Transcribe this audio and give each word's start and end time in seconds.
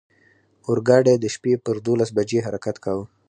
اورګاډی 0.67 1.15
د 1.19 1.25
شپې 1.33 1.53
پر 1.65 1.75
دولس 1.87 2.09
بجې 2.17 2.39
حرکت 2.47 2.75
کاوه. 2.83 3.05